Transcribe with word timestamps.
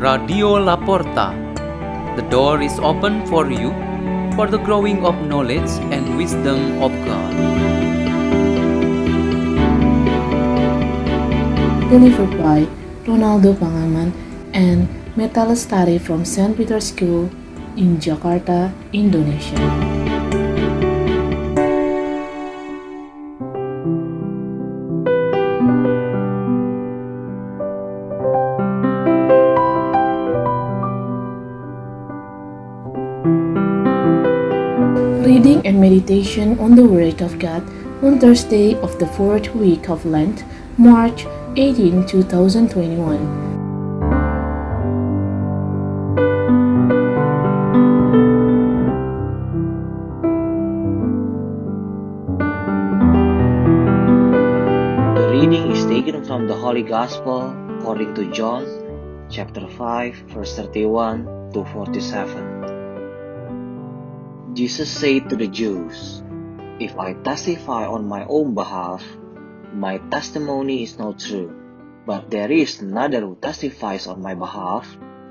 Radio 0.00 0.56
Laporta. 0.56 1.36
The 2.16 2.24
door 2.32 2.62
is 2.62 2.80
open 2.80 3.20
for 3.26 3.52
you 3.52 3.68
for 4.32 4.48
the 4.48 4.56
growing 4.56 5.04
of 5.04 5.12
knowledge 5.28 5.68
and 5.92 6.16
wisdom 6.16 6.80
of 6.80 6.88
God. 7.04 7.32
Delivered 11.92 12.32
by 12.40 12.64
Ronaldo 13.04 13.52
Pangaman 13.60 14.16
and 14.56 14.88
Meta 15.20 15.44
Lestari 15.44 16.00
from 16.00 16.24
St. 16.24 16.56
Peter's 16.56 16.88
School 16.88 17.28
in 17.76 18.00
Jakarta, 18.00 18.72
Indonesia. 18.96 19.89
And 35.70 35.80
meditation 35.80 36.58
on 36.58 36.74
the 36.74 36.84
Word 36.84 37.22
of 37.22 37.38
God 37.38 37.62
on 38.02 38.18
Thursday 38.18 38.74
of 38.86 38.98
the 38.98 39.06
fourth 39.06 39.54
week 39.54 39.88
of 39.88 40.04
Lent, 40.04 40.42
March 40.76 41.26
18, 41.56 42.08
2021. 42.08 43.20
The 55.14 55.28
reading 55.30 55.70
is 55.70 55.86
taken 55.86 56.24
from 56.24 56.48
the 56.48 56.54
Holy 56.56 56.82
Gospel 56.82 57.54
according 57.78 58.14
to 58.16 58.28
John 58.32 58.66
chapter 59.30 59.68
5 59.68 60.14
verse 60.34 60.56
31 60.56 61.52
to 61.54 61.64
47. 61.64 62.69
Jesus 64.52 64.90
said 64.90 65.30
to 65.30 65.36
the 65.36 65.46
Jews, 65.46 66.22
If 66.80 66.98
I 66.98 67.14
testify 67.14 67.86
on 67.86 68.08
my 68.08 68.24
own 68.26 68.54
behalf, 68.54 69.04
my 69.72 69.98
testimony 70.10 70.82
is 70.82 70.98
not 70.98 71.20
true. 71.20 71.54
But 72.06 72.30
there 72.30 72.50
is 72.50 72.80
another 72.80 73.20
who 73.20 73.36
testifies 73.40 74.06
on 74.06 74.22
my 74.22 74.34
behalf, 74.34 74.88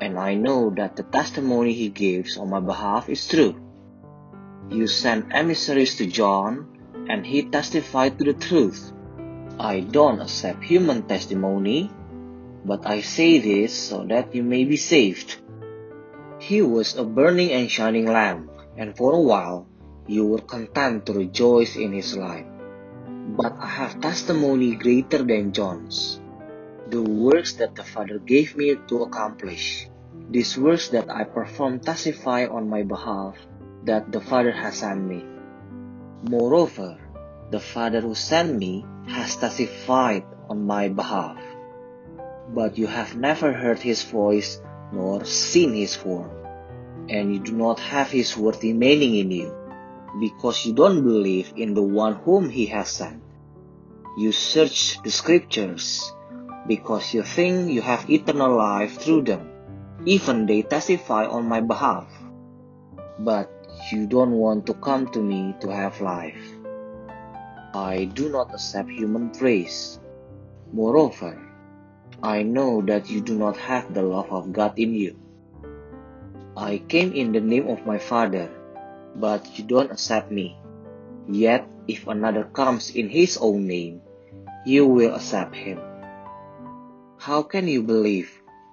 and 0.00 0.18
I 0.18 0.34
know 0.34 0.70
that 0.76 0.96
the 0.96 1.02
testimony 1.02 1.74
he 1.74 1.90
gives 1.90 2.38
on 2.38 2.48
my 2.50 2.60
behalf 2.60 3.08
is 3.08 3.26
true. 3.26 3.54
You 4.70 4.86
sent 4.86 5.34
emissaries 5.34 5.96
to 5.96 6.06
John, 6.06 6.68
and 7.10 7.26
he 7.26 7.42
testified 7.42 8.18
to 8.18 8.24
the 8.24 8.32
truth. 8.32 8.92
I 9.58 9.80
don't 9.80 10.20
accept 10.20 10.64
human 10.64 11.02
testimony, 11.02 11.90
but 12.64 12.86
I 12.86 13.02
say 13.02 13.38
this 13.38 13.74
so 13.74 14.06
that 14.06 14.34
you 14.34 14.42
may 14.42 14.64
be 14.64 14.76
saved. 14.76 15.36
He 16.38 16.62
was 16.62 16.96
a 16.96 17.04
burning 17.04 17.50
and 17.50 17.70
shining 17.70 18.06
lamp, 18.06 18.51
and 18.76 18.96
for 18.96 19.12
a 19.14 19.20
while 19.20 19.66
you 20.06 20.26
were 20.26 20.40
content 20.42 21.06
to 21.06 21.12
rejoice 21.12 21.76
in 21.76 21.92
his 21.92 22.16
light. 22.16 22.46
But 23.36 23.54
I 23.58 23.66
have 23.66 24.00
testimony 24.00 24.74
greater 24.74 25.22
than 25.22 25.52
John's. 25.52 26.20
The 26.88 27.02
works 27.02 27.54
that 27.54 27.74
the 27.74 27.84
Father 27.84 28.18
gave 28.18 28.56
me 28.56 28.76
to 28.88 29.02
accomplish, 29.02 29.88
these 30.30 30.58
works 30.58 30.88
that 30.88 31.08
I 31.10 31.24
perform 31.24 31.80
testify 31.80 32.46
on 32.46 32.68
my 32.68 32.82
behalf 32.82 33.36
that 33.84 34.12
the 34.12 34.20
Father 34.20 34.52
has 34.52 34.78
sent 34.78 35.02
me. 35.02 35.24
Moreover, 36.22 36.98
the 37.50 37.60
Father 37.60 38.00
who 38.00 38.14
sent 38.14 38.58
me 38.58 38.84
has 39.08 39.36
testified 39.36 40.24
on 40.48 40.66
my 40.66 40.88
behalf. 40.88 41.38
But 42.54 42.78
you 42.78 42.86
have 42.86 43.16
never 43.16 43.52
heard 43.52 43.78
his 43.78 44.02
voice 44.02 44.60
nor 44.92 45.24
seen 45.24 45.72
his 45.74 45.96
form, 45.96 46.30
and 47.08 47.34
you 47.34 47.40
do 47.40 47.52
not 47.52 47.80
have 47.80 48.10
his 48.10 48.36
word 48.36 48.58
remaining 48.62 49.16
in 49.16 49.30
you, 49.30 49.54
because 50.20 50.64
you 50.66 50.72
don't 50.72 51.02
believe 51.02 51.52
in 51.56 51.74
the 51.74 51.82
one 51.82 52.14
whom 52.14 52.50
he 52.50 52.66
has 52.66 52.88
sent. 52.88 53.22
You 54.18 54.32
search 54.32 55.02
the 55.02 55.10
scriptures, 55.10 56.12
because 56.66 57.14
you 57.14 57.22
think 57.22 57.72
you 57.72 57.80
have 57.80 58.10
eternal 58.10 58.56
life 58.56 59.00
through 59.00 59.22
them. 59.22 59.48
Even 60.04 60.46
they 60.46 60.62
testify 60.62 61.26
on 61.26 61.48
my 61.48 61.60
behalf. 61.60 62.10
But 63.18 63.50
you 63.90 64.06
don't 64.06 64.32
want 64.32 64.66
to 64.66 64.74
come 64.74 65.08
to 65.12 65.22
me 65.22 65.54
to 65.60 65.68
have 65.70 66.00
life. 66.00 66.42
I 67.74 68.04
do 68.04 68.28
not 68.28 68.52
accept 68.52 68.90
human 68.90 69.30
praise. 69.30 69.98
Moreover, 70.72 71.40
I 72.22 72.42
know 72.42 72.82
that 72.82 73.08
you 73.08 73.20
do 73.20 73.38
not 73.38 73.56
have 73.56 73.94
the 73.94 74.02
love 74.02 74.30
of 74.30 74.52
God 74.52 74.78
in 74.78 74.94
you. 74.94 75.21
I 76.56 76.84
came 76.84 77.12
in 77.16 77.32
the 77.32 77.40
name 77.40 77.68
of 77.68 77.86
my 77.86 77.96
Father, 77.96 78.52
but 79.16 79.58
you 79.58 79.64
don't 79.64 79.90
accept 79.90 80.30
me. 80.30 80.60
Yet, 81.26 81.64
if 81.88 82.06
another 82.06 82.44
comes 82.44 82.92
in 82.92 83.08
his 83.08 83.38
own 83.40 83.66
name, 83.66 84.02
you 84.66 84.86
will 84.86 85.14
accept 85.14 85.56
him. 85.56 85.80
How 87.16 87.42
can 87.42 87.68
you 87.68 87.82
believe 87.82 88.28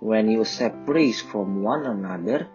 when 0.00 0.28
you 0.28 0.42
accept 0.42 0.84
praise 0.84 1.22
from 1.22 1.62
one 1.62 1.86
another 1.86 2.48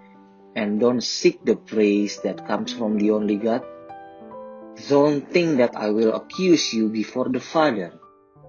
and 0.56 0.80
don't 0.80 1.02
seek 1.02 1.44
the 1.44 1.56
praise 1.56 2.22
that 2.22 2.46
comes 2.46 2.74
from 2.74 3.00
the 3.00 3.10
only 3.10 3.38
God? 3.38 3.66
Don't 4.88 5.26
think 5.34 5.58
that 5.58 5.76
I 5.76 5.90
will 5.90 6.14
accuse 6.14 6.74
you 6.74 6.90
before 6.90 7.30
the 7.30 7.42
Father. 7.42 7.98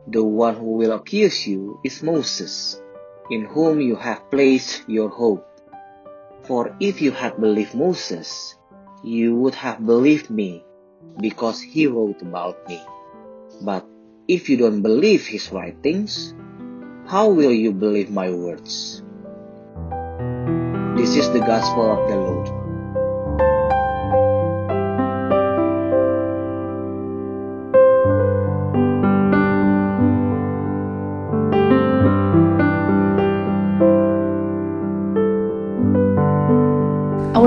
The 0.07 0.23
one 0.23 0.57
who 0.57 0.77
will 0.77 0.93
accuse 0.93 1.47
you 1.47 1.81
is 1.83 2.03
Moses, 2.03 2.77
in 3.31 3.47
whom 3.47 3.81
you 3.81 3.97
have 3.97 4.31
placed 4.31 4.84
your 4.87 5.09
hope. 5.09 5.47
For 6.48 6.75
if 6.81 7.03
you 7.04 7.12
had 7.12 7.36
believed 7.36 7.76
Moses, 7.76 8.56
you 9.04 9.36
would 9.36 9.54
have 9.54 9.84
believed 9.84 10.31
me, 10.31 10.64
because 11.20 11.60
he 11.60 11.86
wrote 11.86 12.22
about 12.22 12.66
me. 12.66 12.81
But 13.60 13.84
if 14.26 14.48
you 14.48 14.56
don't 14.56 14.81
believe 14.81 15.26
his 15.26 15.53
writings, 15.53 16.32
how 17.04 17.28
will 17.28 17.53
you 17.53 17.72
believe 17.72 18.10
my 18.10 18.31
words? 18.32 19.04
This 20.97 21.20
is 21.20 21.28
the 21.36 21.44
gospel 21.44 21.84
of 21.84 22.09
the 22.09 22.16
Lord. 22.16 22.58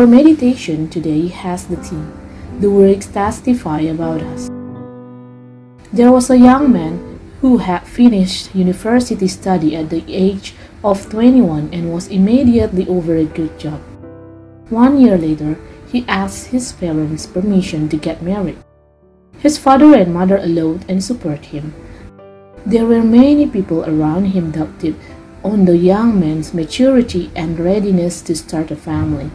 Our 0.01 0.07
meditation 0.07 0.89
today 0.89 1.27
has 1.27 1.67
the 1.67 1.77
theme 1.77 2.11
The 2.59 2.71
Works 2.71 3.05
Testify 3.05 3.81
About 3.81 4.23
Us. 4.33 4.49
There 5.93 6.11
was 6.11 6.27
a 6.31 6.41
young 6.41 6.73
man 6.73 7.21
who 7.41 7.59
had 7.59 7.85
finished 7.85 8.55
university 8.55 9.27
study 9.27 9.75
at 9.75 9.91
the 9.91 10.01
age 10.09 10.55
of 10.83 11.07
21 11.11 11.69
and 11.71 11.93
was 11.93 12.07
immediately 12.07 12.87
over 12.87 13.15
a 13.15 13.29
good 13.29 13.59
job. 13.59 13.79
One 14.73 14.99
year 14.99 15.19
later, 15.19 15.59
he 15.93 16.03
asked 16.07 16.47
his 16.47 16.71
parents 16.71 17.27
permission 17.27 17.87
to 17.89 17.95
get 17.95 18.23
married. 18.23 18.57
His 19.37 19.59
father 19.59 19.93
and 19.93 20.15
mother 20.15 20.37
allowed 20.37 20.83
and 20.89 21.03
supported 21.03 21.53
him. 21.53 21.75
There 22.65 22.87
were 22.87 23.03
many 23.03 23.45
people 23.45 23.85
around 23.85 24.33
him 24.33 24.49
doubted 24.49 24.95
on 25.43 25.65
the 25.65 25.77
young 25.77 26.19
man's 26.19 26.55
maturity 26.55 27.29
and 27.35 27.59
readiness 27.59 28.23
to 28.23 28.35
start 28.35 28.71
a 28.71 28.75
family. 28.75 29.29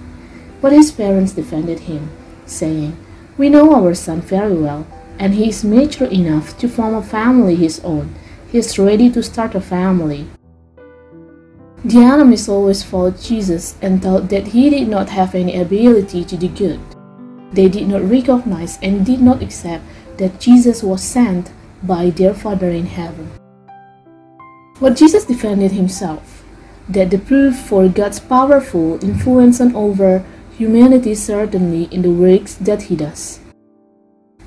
But 0.66 0.72
his 0.72 0.91
parents 0.91 1.31
defended 1.31 1.87
him, 1.87 2.10
saying, 2.44 2.97
We 3.38 3.49
know 3.49 3.72
our 3.72 3.94
son 3.94 4.21
very 4.21 4.53
well, 4.53 4.84
and 5.16 5.32
he 5.32 5.50
is 5.50 5.62
mature 5.62 6.09
enough 6.09 6.59
to 6.59 6.69
form 6.69 6.97
a 6.97 7.04
family 7.04 7.54
his 7.54 7.78
own. 7.84 8.16
He 8.51 8.59
is 8.59 8.77
ready 8.77 9.09
to 9.10 9.22
start 9.22 9.54
a 9.54 9.60
family. 9.60 10.27
The 11.84 12.01
enemies 12.01 12.48
always 12.48 12.83
followed 12.83 13.21
Jesus 13.21 13.77
and 13.80 14.03
thought 14.03 14.28
that 14.30 14.48
he 14.48 14.68
did 14.68 14.89
not 14.89 15.09
have 15.10 15.36
any 15.36 15.57
ability 15.60 16.24
to 16.24 16.36
do 16.36 16.48
good. 16.48 16.80
They 17.53 17.69
did 17.69 17.86
not 17.86 18.03
recognize 18.03 18.77
and 18.83 19.07
did 19.07 19.22
not 19.22 19.45
accept 19.45 19.84
that 20.16 20.41
Jesus 20.41 20.83
was 20.83 21.01
sent 21.01 21.53
by 21.84 22.10
their 22.10 22.34
Father 22.34 22.71
in 22.71 22.86
heaven. 22.86 23.30
But 24.80 24.97
Jesus 24.97 25.27
defended 25.27 25.71
himself 25.71 26.42
that 26.89 27.10
the 27.10 27.19
proof 27.19 27.57
for 27.57 27.89
God's 27.89 28.19
powerful 28.19 28.98
influence 29.01 29.60
over 29.60 30.24
humanity 30.57 31.15
certainly 31.15 31.85
in 31.93 32.03
the 32.03 32.11
works 32.11 32.55
that 32.55 32.83
he 32.83 32.97
does. 32.97 33.41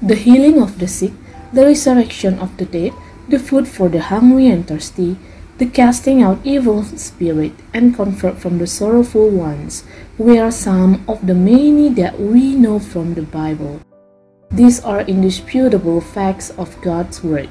The 0.02 0.16
healing 0.16 0.62
of 0.62 0.80
the 0.80 0.88
sick, 0.88 1.14
the 1.54 1.66
resurrection 1.66 2.40
of 2.40 2.58
the 2.58 2.66
dead, 2.66 2.94
the 3.28 3.40
food 3.40 3.68
for 3.68 3.90
the 3.90 4.02
hungry 4.02 4.48
and 4.48 4.68
thirsty, 4.68 5.18
the 5.60 5.66
casting 5.66 6.22
out 6.24 6.40
evil 6.44 6.84
spirit 6.84 7.52
and 7.74 7.96
comfort 7.96 8.40
from 8.40 8.58
the 8.58 8.66
sorrowful 8.66 9.30
ones 9.30 9.84
were 10.18 10.50
some 10.52 11.04
of 11.08 11.28
the 11.28 11.36
many 11.36 11.90
that 11.90 12.20
we 12.20 12.56
know 12.56 12.80
from 12.80 13.14
the 13.14 13.24
Bible. 13.24 13.82
These 14.52 14.80
are 14.80 15.02
indisputable 15.02 16.02
facts 16.02 16.50
of 16.52 16.82
God's 16.82 17.24
Word. 17.24 17.50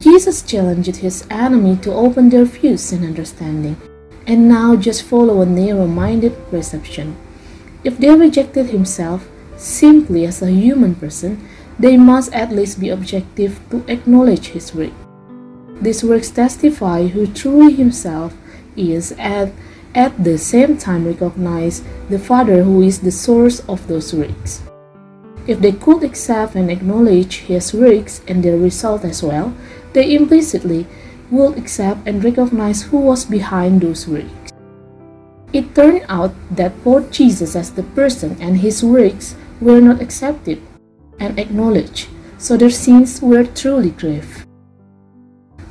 Jesus 0.00 0.42
challenged 0.42 0.96
his 0.96 1.24
enemy 1.30 1.76
to 1.76 1.94
open 1.94 2.28
their 2.28 2.44
views 2.44 2.90
and 2.90 3.04
understanding, 3.04 3.80
and 4.26 4.48
now 4.48 4.76
just 4.76 5.02
follow 5.02 5.40
a 5.40 5.46
narrow 5.46 5.86
minded 5.86 6.34
perception. 6.50 7.16
If 7.84 7.98
they 7.98 8.14
rejected 8.14 8.66
himself 8.66 9.28
simply 9.56 10.26
as 10.26 10.42
a 10.42 10.50
human 10.50 10.94
person, 10.94 11.46
they 11.78 11.96
must 11.96 12.32
at 12.32 12.52
least 12.52 12.80
be 12.80 12.90
objective 12.90 13.60
to 13.70 13.84
acknowledge 13.88 14.48
his 14.48 14.74
work. 14.74 14.92
These 15.80 16.04
works 16.04 16.30
testify 16.30 17.08
who 17.08 17.26
truly 17.26 17.74
himself 17.74 18.34
is 18.76 19.12
and 19.18 19.52
at 19.94 20.22
the 20.22 20.38
same 20.38 20.78
time 20.78 21.06
recognize 21.06 21.82
the 22.08 22.18
Father 22.18 22.62
who 22.62 22.82
is 22.82 23.00
the 23.00 23.10
source 23.10 23.60
of 23.68 23.86
those 23.88 24.14
works. 24.14 24.62
If 25.46 25.60
they 25.60 25.72
could 25.72 26.04
accept 26.04 26.54
and 26.54 26.70
acknowledge 26.70 27.40
his 27.50 27.74
works 27.74 28.22
and 28.28 28.42
their 28.42 28.56
result 28.56 29.04
as 29.04 29.22
well, 29.22 29.52
they 29.92 30.14
implicitly 30.14 30.86
would 31.32 31.56
accept 31.56 32.06
and 32.06 32.22
recognize 32.22 32.82
who 32.82 32.98
was 32.98 33.24
behind 33.24 33.80
those 33.80 34.06
works. 34.06 34.52
It 35.52 35.74
turned 35.74 36.04
out 36.08 36.32
that 36.52 36.84
both 36.84 37.10
Jesus 37.10 37.56
as 37.56 37.72
the 37.72 37.82
person 37.82 38.36
and 38.40 38.58
his 38.58 38.84
works 38.84 39.34
were 39.60 39.80
not 39.80 40.00
accepted 40.00 40.60
and 41.18 41.38
acknowledged, 41.38 42.08
so 42.38 42.56
their 42.56 42.70
sins 42.70 43.20
were 43.20 43.44
truly 43.44 43.90
grave. 43.90 44.46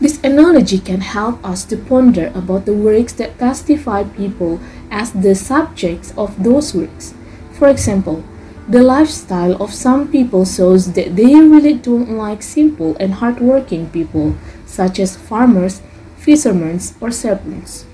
This 0.01 0.19
analogy 0.23 0.79
can 0.79 1.01
help 1.01 1.37
us 1.45 1.63
to 1.65 1.77
ponder 1.77 2.31
about 2.33 2.65
the 2.65 2.73
works 2.73 3.13
that 3.21 3.37
testify 3.37 4.03
people 4.03 4.59
as 4.89 5.13
the 5.13 5.35
subjects 5.35 6.11
of 6.17 6.43
those 6.43 6.73
works. 6.73 7.13
For 7.53 7.69
example, 7.69 8.23
the 8.67 8.81
lifestyle 8.81 9.61
of 9.61 9.73
some 9.73 10.07
people 10.07 10.45
shows 10.45 10.93
that 10.93 11.15
they 11.15 11.35
really 11.35 11.73
don't 11.73 12.17
like 12.17 12.41
simple 12.41 12.95
and 12.99 13.13
hardworking 13.13 13.89
people, 13.89 14.35
such 14.71 14.99
as 14.99 15.19
farmers, 15.19 15.81
fishermen, 16.15 16.79
or 17.01 17.11
servants. 17.11 17.85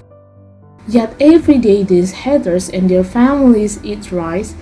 Yet 0.87 1.15
every 1.19 1.57
day 1.57 1.83
these 1.83 2.23
headers 2.23 2.69
and 2.69 2.87
their 2.87 3.03
families 3.03 3.83
eat 3.83 4.11
rice, 4.11 4.53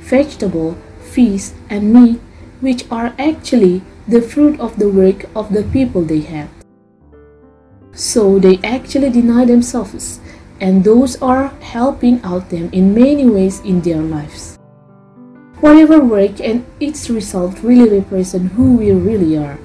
vegetable, 0.00 0.76
fish, 1.00 1.50
and 1.70 1.94
meat, 1.94 2.18
which 2.60 2.84
are 2.90 3.14
actually 3.18 3.82
the 4.08 4.20
fruit 4.20 4.58
of 4.58 4.76
the 4.78 4.90
work 4.90 5.24
of 5.36 5.54
the 5.54 5.62
people 5.62 6.02
they 6.02 6.20
have. 6.20 6.50
So 7.92 8.38
they 8.38 8.58
actually 8.64 9.10
deny 9.10 9.44
themselves, 9.44 10.18
and 10.60 10.82
those 10.82 11.22
are 11.22 11.48
helping 11.62 12.20
out 12.22 12.50
them 12.50 12.68
in 12.72 12.94
many 12.94 13.24
ways 13.26 13.60
in 13.60 13.80
their 13.80 14.02
lives. 14.02 14.58
Whatever 15.60 16.02
work 16.02 16.40
and 16.40 16.64
its 16.80 17.08
result 17.08 17.62
really 17.62 18.00
represent 18.00 18.52
who 18.52 18.76
we 18.76 18.90
really 18.92 19.36
are. 19.36 19.58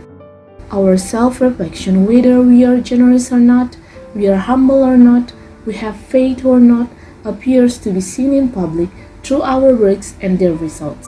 Our 0.75 0.98
self-reflection, 0.98 2.06
whether 2.06 2.42
we 2.42 2.66
are 2.66 2.81
generous 2.81 3.31
or 3.31 3.39
not, 3.39 3.77
we 4.13 4.27
are 4.27 4.36
humble 4.36 4.83
or 4.83 4.98
not, 4.98 5.31
we 5.66 5.74
have 5.75 5.95
faith 5.95 6.44
or 6.44 6.60
not, 6.60 6.89
appears 7.24 7.77
to 7.77 7.92
be 7.92 8.01
seen 8.01 8.33
in 8.33 8.50
public 8.50 8.89
through 9.24 9.44
our 9.44 9.74
works 9.74 10.16
and 10.19 10.38
their 10.38 10.51
results. 10.51 11.07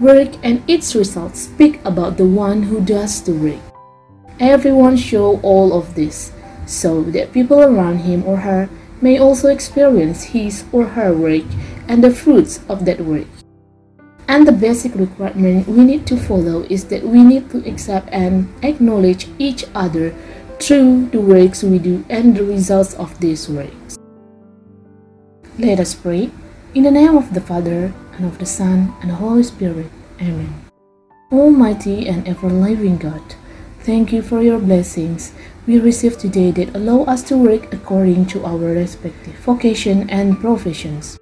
Work 0.00 0.34
and 0.42 0.64
its 0.66 0.96
results 0.96 1.42
speak 1.42 1.78
about 1.84 2.16
the 2.16 2.26
one 2.26 2.64
who 2.64 2.80
does 2.80 3.22
the 3.22 3.34
work. 3.34 3.62
Everyone 4.40 4.96
show 4.96 5.38
all 5.42 5.78
of 5.78 5.94
this, 5.94 6.32
so 6.66 7.04
that 7.14 7.32
people 7.32 7.62
around 7.62 7.98
him 7.98 8.26
or 8.26 8.38
her 8.38 8.68
may 9.00 9.16
also 9.16 9.46
experience 9.46 10.34
his 10.34 10.64
or 10.72 10.98
her 10.98 11.14
work 11.14 11.46
and 11.86 12.02
the 12.02 12.10
fruits 12.10 12.58
of 12.68 12.84
that 12.86 13.00
work. 13.00 13.28
And 14.32 14.48
the 14.48 14.52
basic 14.52 14.94
requirement 14.94 15.68
we 15.68 15.84
need 15.84 16.06
to 16.06 16.16
follow 16.16 16.64
is 16.72 16.86
that 16.86 17.04
we 17.04 17.22
need 17.22 17.50
to 17.50 17.60
accept 17.68 18.08
and 18.08 18.48
acknowledge 18.64 19.28
each 19.38 19.66
other 19.74 20.16
through 20.58 21.12
the 21.12 21.20
works 21.20 21.62
we 21.62 21.78
do 21.78 22.02
and 22.08 22.34
the 22.34 22.42
results 22.42 22.94
of 22.94 23.12
these 23.20 23.46
works. 23.50 23.98
Let 25.58 25.80
us 25.80 25.94
pray. 25.94 26.30
In 26.72 26.84
the 26.84 26.90
name 26.90 27.14
of 27.14 27.34
the 27.34 27.42
Father, 27.42 27.92
and 28.16 28.24
of 28.24 28.38
the 28.38 28.46
Son, 28.46 28.96
and 29.02 29.10
the 29.10 29.20
Holy 29.20 29.42
Spirit. 29.42 29.92
Amen. 30.18 30.64
Almighty 31.30 32.08
and 32.08 32.26
ever 32.26 32.48
living 32.48 32.96
God, 32.96 33.36
thank 33.80 34.14
you 34.14 34.22
for 34.22 34.40
your 34.40 34.58
blessings 34.58 35.34
we 35.66 35.78
receive 35.78 36.16
today 36.16 36.52
that 36.52 36.74
allow 36.74 37.04
us 37.04 37.22
to 37.24 37.36
work 37.36 37.74
according 37.74 38.24
to 38.32 38.46
our 38.46 38.80
respective 38.80 39.36
vocation 39.44 40.08
and 40.08 40.40
professions. 40.40 41.20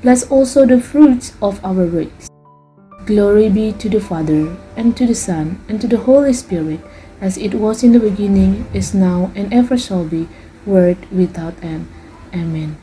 Bless 0.00 0.30
also 0.30 0.64
the 0.64 0.80
fruits 0.80 1.34
of 1.42 1.58
our 1.64 1.86
works 1.90 2.30
Glory 3.12 3.50
be 3.50 3.72
to 3.76 3.90
the 3.90 4.00
Father, 4.00 4.56
and 4.74 4.96
to 4.96 5.04
the 5.04 5.14
Son, 5.14 5.60
and 5.68 5.78
to 5.82 5.86
the 5.86 5.98
Holy 5.98 6.32
Spirit, 6.32 6.80
as 7.20 7.36
it 7.36 7.52
was 7.52 7.84
in 7.84 7.92
the 7.92 8.00
beginning, 8.00 8.64
is 8.72 8.94
now, 8.94 9.30
and 9.36 9.52
ever 9.52 9.76
shall 9.76 10.08
be, 10.08 10.26
world 10.64 10.96
without 11.12 11.52
end. 11.60 11.92
Amen. 12.32 12.78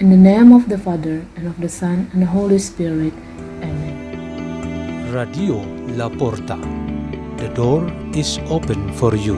In 0.00 0.08
the 0.08 0.16
name 0.16 0.56
of 0.56 0.70
the 0.70 0.78
Father, 0.78 1.26
and 1.36 1.46
of 1.46 1.60
the 1.60 1.68
Son, 1.68 2.08
and 2.14 2.22
the 2.22 2.32
Holy 2.32 2.58
Spirit. 2.58 3.12
Amen. 3.60 5.12
Radio 5.12 5.60
La 6.00 6.08
Porta. 6.08 6.56
The 7.36 7.52
door 7.52 7.84
is 8.16 8.40
open 8.48 8.88
for 8.94 9.14
you. 9.14 9.36